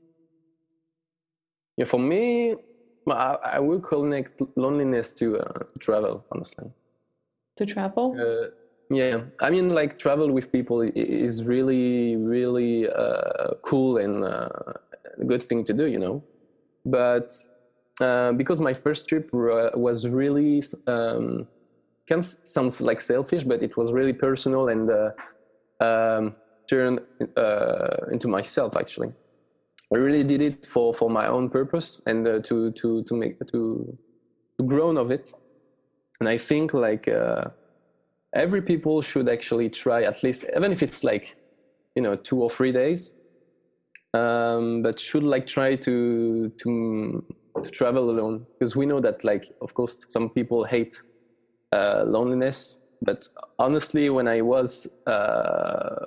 yeah, 1.76 1.86
for 1.86 2.00
me, 2.00 2.56
I, 3.10 3.38
I 3.56 3.60
will 3.60 3.80
connect 3.80 4.40
loneliness 4.56 5.12
to 5.14 5.40
uh, 5.40 5.64
travel. 5.80 6.24
Honestly. 6.32 6.72
To 7.58 7.66
travel? 7.66 8.16
Uh, 8.18 8.50
yeah, 8.94 9.22
I 9.40 9.50
mean, 9.50 9.70
like 9.70 9.98
travel 9.98 10.32
with 10.32 10.52
people 10.52 10.82
is 10.82 11.44
really, 11.44 12.16
really 12.16 12.88
uh, 12.88 13.56
cool 13.64 13.98
and 13.98 14.24
uh, 14.24 14.50
a 15.20 15.26
good 15.26 15.42
thing 15.42 15.66
to 15.66 15.74
do, 15.74 15.88
you 15.88 15.98
know. 15.98 16.24
But 16.86 17.34
uh, 18.00 18.34
because 18.34 18.62
my 18.62 18.76
first 18.76 19.10
trip 19.10 19.30
was 19.34 20.08
really 20.08 20.64
um, 20.86 21.48
can 22.12 22.24
sounds 22.24 22.82
like 22.82 23.02
selfish, 23.02 23.44
but 23.44 23.64
it 23.64 23.78
was 23.78 23.92
really 23.92 24.14
personal 24.14 24.70
and 24.70 24.90
uh, 24.90 25.12
um, 25.88 26.34
turned 26.70 27.00
uh, 27.38 28.12
into 28.12 28.28
myself 28.28 28.76
actually. 28.76 29.12
I 29.94 29.98
really 29.98 30.24
did 30.24 30.42
it 30.42 30.66
for, 30.66 30.94
for 30.94 31.10
my 31.10 31.28
own 31.28 31.50
purpose 31.50 32.02
and 32.06 32.28
uh, 32.28 32.40
to 32.48 32.72
to 32.80 33.04
to 33.08 33.14
make 33.22 33.34
to 33.52 33.62
to 34.58 34.64
grow 34.72 34.96
of 34.98 35.12
it. 35.12 35.34
And 36.20 36.30
I 36.30 36.38
think 36.38 36.74
like. 36.74 37.08
Uh, 37.08 37.46
every 38.34 38.62
people 38.62 39.02
should 39.02 39.28
actually 39.28 39.70
try 39.70 40.04
at 40.04 40.24
least 40.24 40.46
even 40.56 40.72
if 40.72 40.82
it's 40.82 41.04
like 41.04 41.36
you 41.96 42.02
know 42.02 42.16
two 42.16 42.42
or 42.42 42.50
three 42.50 42.72
days 42.72 43.14
um, 44.14 44.82
but 44.82 45.00
should 45.00 45.24
like 45.24 45.46
try 45.46 45.76
to 45.76 46.50
to 46.58 47.24
to 47.62 47.70
travel 47.70 48.10
alone 48.10 48.46
because 48.54 48.76
we 48.76 48.86
know 48.86 49.00
that 49.02 49.24
like 49.24 49.52
of 49.62 49.74
course 49.74 50.00
some 50.08 50.30
people 50.30 50.64
hate 50.64 51.02
uh, 51.72 52.04
loneliness. 52.06 52.80
But 53.04 53.28
honestly 53.62 54.10
when 54.10 54.28
i 54.28 54.42
was 54.42 54.70
uh, 55.08 56.06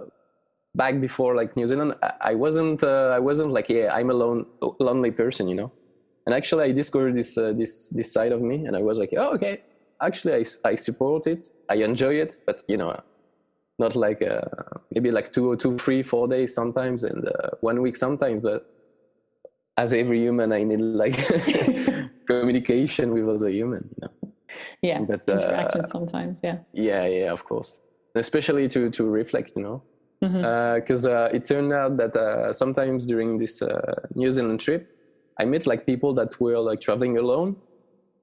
back 0.74 1.00
before 1.00 1.30
like 1.40 1.56
new 1.56 1.66
zealand 1.66 1.94
i, 2.20 2.34
wasn't 2.34 2.82
uh, 2.82 3.12
i 3.18 3.20
wasn't 3.28 3.50
like 3.56 3.68
yeah 3.68 3.94
i'm 3.96 4.10
a 4.10 4.14
lone, 4.22 4.44
lonely 4.80 5.10
person 5.10 5.48
you 5.48 5.54
know? 5.54 5.70
And 6.26 6.34
actually 6.34 6.64
i 6.64 6.72
discovered 6.72 7.14
this 7.20 7.36
uh, 7.38 7.52
this 7.60 7.90
this 7.90 8.12
side 8.16 8.32
of 8.32 8.40
me 8.50 8.56
and 8.66 8.76
i 8.76 8.82
was 8.88 8.98
like 8.98 9.12
oh 9.16 9.30
okay. 9.36 9.62
Actually 10.02 10.34
I, 10.34 10.44
I 10.70 10.74
support 10.74 11.26
it. 11.26 11.42
I 11.68 11.76
enjoy 11.76 12.14
it 12.24 12.40
but 12.46 12.62
you 12.68 12.76
know 12.76 12.90
not 13.78 13.94
like 13.96 14.20
uh, 14.22 14.42
maybe 14.92 15.10
like 15.10 15.32
two 15.32 15.46
or 15.50 15.56
two 15.56 15.78
three 15.78 16.02
four 16.02 16.26
days 16.28 16.54
sometimes 16.54 17.04
and 17.04 17.28
uh, 17.28 17.50
one 17.60 17.80
week 17.80 17.96
sometimes 17.96 18.42
but 18.42 18.60
as 19.76 19.92
every 19.92 20.20
human 20.20 20.52
i 20.52 20.62
need 20.62 20.80
like 20.80 21.16
communication 22.26 23.06
with 23.14 23.28
other 23.34 23.48
human 23.48 23.82
you 23.94 24.00
know 24.02 24.23
Yeah, 24.88 25.00
but, 25.10 25.22
uh, 25.28 25.32
interaction 25.32 25.82
sometimes. 25.96 26.34
Yeah. 26.46 26.58
yeah 26.72 27.04
yeah 27.18 27.32
of 27.32 27.42
course. 27.50 27.80
Especially 28.14 28.68
to 28.74 28.80
to 28.90 29.02
reflect 29.20 29.52
you 29.56 29.62
know? 29.66 29.78
Because 30.80 31.04
uh, 31.06 31.36
it 31.36 31.44
turned 31.44 31.72
out 31.72 31.92
that 32.00 32.12
uh, 32.16 32.52
sometimes 32.52 33.00
during 33.12 33.38
this 33.42 33.54
uh, 33.60 33.68
New 34.14 34.30
Zealand 34.36 34.60
trip, 34.60 34.82
I 35.40 35.44
met 35.44 35.66
like 35.66 35.84
people 35.84 36.14
that 36.14 36.30
were 36.40 36.58
like 36.70 36.80
traveling 36.80 37.18
alone, 37.18 37.56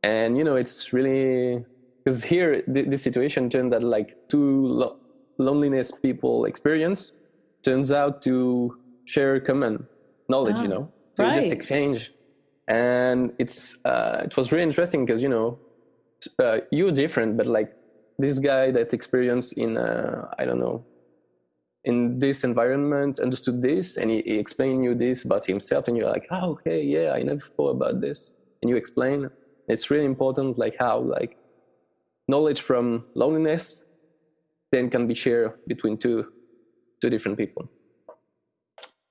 and 0.02 0.30
you 0.38 0.44
know 0.48 0.56
it's 0.64 0.94
really 0.94 1.64
because 2.04 2.24
here 2.24 2.52
th- 2.74 2.88
this 2.92 3.02
situation 3.04 3.50
turned 3.50 3.72
out 3.76 3.84
like 3.84 4.10
two 4.34 4.50
lo- 4.82 4.96
loneliness 5.38 5.92
people 5.92 6.46
experience 6.46 7.02
turns 7.62 7.92
out 7.92 8.22
to 8.24 8.34
share 9.06 9.40
common 9.40 9.74
knowledge, 10.30 10.60
Ah, 10.60 10.64
you 10.66 10.70
know, 10.74 10.84
to 11.18 11.24
just 11.38 11.52
exchange, 11.52 12.00
and 12.68 13.32
it's 13.38 13.78
uh, 13.86 14.22
it 14.28 14.34
was 14.38 14.52
really 14.52 14.64
interesting 14.64 15.06
because 15.06 15.22
you 15.22 15.30
know 15.30 15.48
uh, 16.40 16.60
you're 16.72 16.92
different, 16.92 17.38
but 17.38 17.48
like 17.48 17.74
this 18.18 18.40
guy 18.40 18.72
that 18.72 18.94
experienced 18.94 19.54
in 19.54 19.78
uh, 19.78 20.30
I 20.38 20.46
don't 20.46 20.60
know 20.60 20.86
in 21.84 22.20
this 22.20 22.44
environment 22.44 23.20
understood 23.20 23.60
this 23.60 23.98
and 23.98 24.12
he, 24.12 24.22
he 24.22 24.38
explained 24.38 24.84
you 24.84 24.94
this 24.94 25.26
about 25.26 25.44
himself 25.48 25.88
and 25.88 25.98
you're 25.98 26.12
like 26.12 26.28
oh 26.30 26.52
okay 26.52 26.84
yeah 26.84 27.12
i 27.12 27.24
never 27.24 27.40
thought 27.40 27.72
about 27.72 28.00
this 28.00 28.36
and 28.62 28.70
you 28.70 28.76
explain 28.76 29.28
it's 29.68 29.90
really 29.90 30.06
important 30.06 30.60
like 30.60 30.76
how 30.78 31.00
like 31.00 31.38
knowledge 32.28 32.62
from 32.62 33.04
loneliness 33.16 33.86
then 34.72 34.90
can 34.90 35.08
be 35.08 35.16
shared 35.16 35.54
between 35.68 35.98
two 35.98 36.32
two 37.02 37.10
different 37.10 37.36
people 37.36 37.68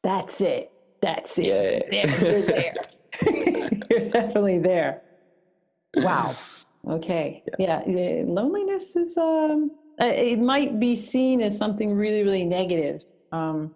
That's 0.02 0.40
it. 0.40 0.72
That's 1.02 1.38
it. 1.38 1.46
Yeah. 1.46 2.04
There, 2.04 2.32
you're 2.32 2.42
there. 2.54 2.74
you're 3.90 4.10
definitely 4.10 4.58
there. 4.58 5.02
Wow. 5.96 6.34
Okay. 6.88 7.42
Yeah. 7.58 7.82
yeah, 7.86 8.22
Loneliness 8.26 8.96
is 8.96 9.16
um. 9.16 9.70
uh, 10.00 10.06
It 10.06 10.38
might 10.38 10.80
be 10.80 10.96
seen 10.96 11.40
as 11.40 11.56
something 11.56 11.92
really, 11.92 12.22
really 12.22 12.44
negative. 12.44 13.04
Um. 13.32 13.74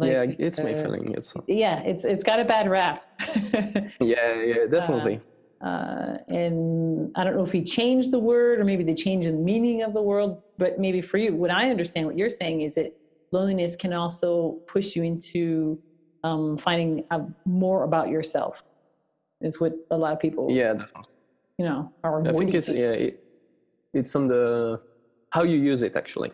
yeah 0.00 0.20
like, 0.20 0.36
it's 0.38 0.60
my 0.60 0.74
uh, 0.74 0.82
feeling 0.82 1.14
it's 1.14 1.32
Yeah. 1.46 1.80
It's 1.80 2.04
it's 2.04 2.22
got 2.22 2.40
a 2.40 2.44
bad 2.44 2.68
rap. 2.68 3.04
yeah 4.00 4.42
yeah 4.42 4.66
definitely 4.70 5.20
uh, 5.64 6.18
and 6.28 7.10
I 7.16 7.24
don't 7.24 7.36
know 7.36 7.44
if 7.44 7.52
he 7.52 7.62
changed 7.62 8.10
the 8.10 8.18
word 8.18 8.60
or 8.60 8.64
maybe 8.64 8.84
the 8.84 8.94
change 8.94 9.24
in 9.24 9.44
meaning 9.44 9.82
of 9.82 9.94
the 9.94 10.02
word, 10.02 10.36
but 10.58 10.78
maybe 10.78 11.00
for 11.00 11.18
you, 11.18 11.34
what 11.34 11.50
I 11.50 11.70
understand 11.70 12.06
what 12.06 12.16
you're 12.18 12.30
saying 12.30 12.60
is 12.60 12.74
that 12.74 12.92
loneliness 13.32 13.74
can 13.74 13.92
also 13.92 14.58
push 14.68 14.94
you 14.94 15.02
into 15.02 15.78
um, 16.24 16.58
finding 16.58 17.04
out 17.10 17.28
more 17.46 17.84
about 17.84 18.08
yourself. 18.10 18.62
Is 19.40 19.60
what 19.60 19.74
a 19.90 19.96
lot 19.96 20.12
of 20.12 20.20
people, 20.20 20.50
yeah 20.50 20.72
definitely. 20.72 21.12
You 21.58 21.64
know, 21.64 21.92
are 22.04 22.26
i 22.26 22.32
think 22.32 22.54
it's 22.54 22.68
yeah 22.68 22.92
it, 23.06 23.24
it's 23.94 24.14
on 24.14 24.28
the 24.28 24.80
how 25.30 25.42
you 25.42 25.58
use 25.58 25.82
it 25.82 25.96
actually 25.96 26.32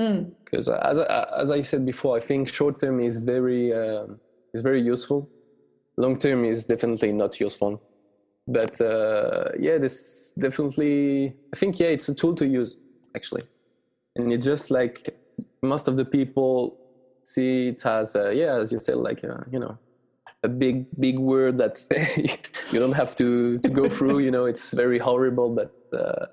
Hmm. 0.00 0.30
because 0.44 0.68
as 0.68 0.98
I, 0.98 1.26
as 1.36 1.50
I 1.50 1.60
said 1.62 1.84
before, 1.84 2.16
I 2.16 2.20
think 2.20 2.48
short 2.48 2.78
term 2.78 3.00
is 3.00 3.18
very 3.18 3.72
um, 3.74 4.18
is 4.54 4.62
very 4.62 4.80
useful. 4.80 5.28
Long 5.96 6.18
term 6.18 6.44
is 6.44 6.64
definitely 6.64 7.12
not 7.12 7.40
useful. 7.40 7.82
But 8.46 8.80
uh, 8.80 9.50
yeah, 9.58 9.78
this 9.78 10.32
definitely 10.38 11.34
I 11.52 11.56
think 11.56 11.78
yeah, 11.78 11.88
it's 11.88 12.08
a 12.08 12.14
tool 12.14 12.34
to 12.36 12.46
use 12.46 12.80
actually, 13.14 13.42
and 14.16 14.32
it's 14.32 14.46
just 14.46 14.70
like 14.70 15.08
most 15.62 15.88
of 15.88 15.96
the 15.96 16.04
people 16.04 16.78
see 17.22 17.68
it 17.68 17.84
as 17.84 18.16
uh, 18.16 18.30
yeah, 18.30 18.58
as 18.58 18.72
you 18.72 18.80
said, 18.80 18.96
like 18.96 19.22
uh, 19.24 19.44
you 19.50 19.58
know, 19.58 19.76
a 20.42 20.48
big 20.48 20.86
big 20.98 21.18
word 21.18 21.58
that 21.58 21.84
you 22.72 22.78
don't 22.78 22.92
have 22.92 23.14
to 23.16 23.58
to 23.58 23.68
go 23.68 23.88
through. 23.88 24.20
You 24.20 24.30
know, 24.30 24.46
it's 24.46 24.72
very 24.72 24.98
horrible, 24.98 25.50
but 25.50 25.72
uh, 25.92 26.26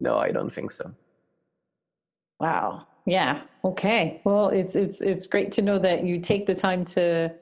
no, 0.00 0.18
I 0.18 0.30
don't 0.30 0.52
think 0.52 0.70
so. 0.70 0.92
Wow. 2.40 2.86
Yeah. 3.06 3.42
Okay. 3.64 4.20
Well, 4.24 4.48
it's 4.48 4.74
it's 4.74 5.00
it's 5.00 5.26
great 5.26 5.52
to 5.52 5.62
know 5.62 5.78
that 5.78 6.04
you 6.04 6.20
take 6.20 6.46
the 6.46 6.54
time 6.54 6.84
to 6.86 7.32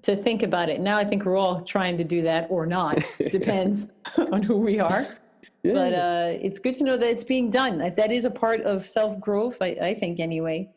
to 0.00 0.16
think 0.16 0.42
about 0.42 0.68
it. 0.70 0.80
Now 0.80 0.96
I 0.96 1.04
think 1.04 1.24
we're 1.24 1.36
all 1.36 1.62
trying 1.62 1.98
to 1.98 2.04
do 2.04 2.22
that 2.22 2.46
or 2.50 2.66
not. 2.66 2.96
Depends 3.30 3.88
on 4.16 4.42
who 4.42 4.56
we 4.56 4.80
are. 4.80 5.06
Yeah. 5.62 5.74
But 5.74 5.92
uh, 5.92 6.28
it's 6.40 6.58
good 6.58 6.74
to 6.76 6.84
know 6.84 6.96
that 6.96 7.08
it's 7.08 7.22
being 7.22 7.50
done. 7.50 7.78
That 7.78 7.96
That 7.96 8.10
is 8.10 8.24
a 8.24 8.30
part 8.30 8.62
of 8.62 8.86
self 8.86 9.20
growth, 9.20 9.58
I, 9.60 9.76
I, 9.80 9.94
think, 9.94 10.18
anyway. 10.18 10.70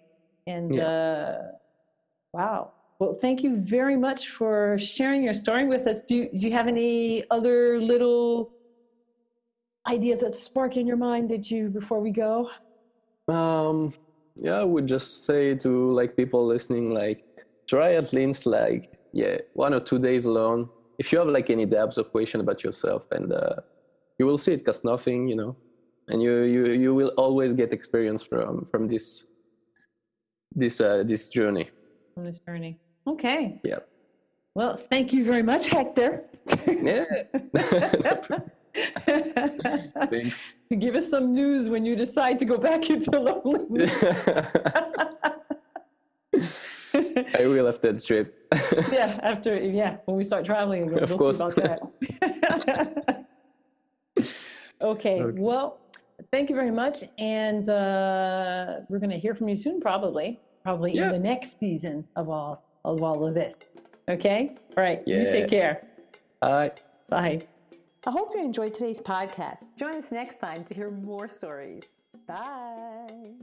And 0.46 0.76
yeah. 0.76 0.88
uh, 0.88 1.42
wow. 2.34 2.72
Well, 3.00 3.14
thank 3.14 3.44
you 3.44 3.58
very 3.58 3.98
much 3.98 4.30
for 4.30 4.78
sharing 4.80 5.22
your 5.22 5.34
story 5.34 5.68
with 5.68 5.86
us. 5.86 6.02
Do 6.04 6.16
you, 6.16 6.30
do 6.30 6.48
you 6.48 6.54
have 6.54 6.68
any 6.68 7.24
other 7.30 7.80
little 7.80 8.52
ideas 9.86 10.22
that 10.22 10.36
spark 10.36 10.78
in 10.78 10.88
your 10.88 10.96
mind 10.96 11.30
that 11.30 11.52
you 11.52 11.68
before 11.68 12.00
we 12.00 12.12
go? 12.12 12.50
Um, 13.28 13.92
yeah, 14.38 14.60
I 14.60 14.64
would 14.64 14.88
just 14.88 15.26
say 15.26 15.56
to 15.56 15.92
like 15.92 16.16
people 16.16 16.46
listening, 16.46 16.94
like 16.94 17.26
try 17.68 17.96
at 17.96 18.14
least 18.14 18.46
like 18.46 18.94
yeah 19.12 19.38
one 19.54 19.74
or 19.74 19.82
two 19.82 20.00
days 20.00 20.26
alone. 20.26 20.70
If 20.98 21.12
you 21.12 21.20
have 21.20 21.28
like 21.28 21.50
any 21.50 21.66
doubts 21.66 21.98
or 21.98 22.06
question 22.06 22.40
about 22.40 22.64
yourself, 22.64 23.08
and 23.12 23.34
uh, 23.34 23.58
you 24.18 24.26
will 24.26 24.38
see 24.38 24.54
it 24.54 24.64
costs 24.64 24.86
nothing, 24.86 25.28
you 25.28 25.36
know, 25.36 25.58
and 26.08 26.24
you 26.24 26.44
you 26.44 26.72
you 26.72 26.96
will 26.96 27.12
always 27.18 27.54
get 27.54 27.74
experience 27.74 28.22
from 28.24 28.64
from 28.64 28.88
this 28.88 29.26
this 30.56 30.80
uh, 30.80 31.04
this 31.04 31.30
journey. 31.30 31.70
From 32.14 32.26
this 32.26 32.40
journey. 32.40 32.80
Okay. 33.08 33.62
Yeah. 33.64 33.80
Well, 34.56 34.78
thank 34.78 35.14
you 35.14 35.26
very 35.26 35.44
much, 35.44 35.68
Hector. 35.68 36.24
yeah. 36.66 37.06
Thanks. 40.10 40.44
Give 40.80 40.96
us 40.96 41.10
some 41.10 41.34
news 41.34 41.70
when 41.70 41.86
you 41.86 41.96
decide 41.96 42.40
to 42.40 42.46
go 42.46 42.58
back 42.58 42.90
into 42.90 43.12
loneliness. 43.20 43.92
I 46.94 47.46
will 47.48 47.68
after 47.68 47.92
the 47.92 48.00
trip. 48.00 48.54
yeah, 48.92 49.20
after 49.22 49.58
yeah, 49.58 49.98
when 50.06 50.16
we 50.18 50.24
start 50.24 50.46
traveling 50.46 50.88
again, 50.88 51.04
of 51.04 51.10
we'll 51.10 51.20
course. 51.20 51.42
about 51.42 51.56
that. 51.56 53.26
okay, 54.82 55.22
okay, 55.22 55.40
well, 55.42 55.80
thank 56.32 56.50
you 56.50 56.56
very 56.56 56.72
much, 56.72 57.04
and 57.18 57.68
uh, 57.68 58.78
we're 58.88 59.00
going 59.00 59.10
to 59.10 59.20
hear 59.20 59.36
from 59.36 59.50
you 59.50 59.58
soon, 59.58 59.82
probably, 59.82 60.40
probably 60.64 60.94
yeah. 60.94 61.08
in 61.08 61.12
the 61.12 61.20
next 61.20 61.60
season 61.60 62.08
of 62.16 62.30
all 62.30 62.65
of 62.86 63.04
all 63.04 63.26
of 63.26 63.34
this. 63.34 63.56
Okay, 64.10 64.56
all 64.78 64.84
right. 64.84 65.04
Yeah. 65.06 65.20
You 65.20 65.32
take 65.32 65.50
care. 65.50 65.82
All 66.42 66.54
right. 66.54 66.82
Bye. 67.10 67.42
I 68.08 68.12
hope 68.12 68.34
you 68.36 68.44
enjoyed 68.44 68.76
today's 68.76 69.00
podcast. 69.00 69.76
Join 69.76 69.96
us 69.96 70.12
next 70.12 70.40
time 70.40 70.64
to 70.66 70.74
hear 70.74 70.90
more 70.90 71.28
stories. 71.28 71.96
Bye. 72.28 73.34